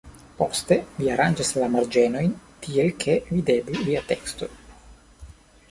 Poste 0.37 0.77
vi 1.01 1.09
aranĝas 1.15 1.51
la 1.63 1.67
marĝenojn 1.75 2.33
tiel, 2.65 2.91
ke 3.05 3.19
videblu 3.35 3.87
via 3.91 4.05
teksto. 4.13 4.49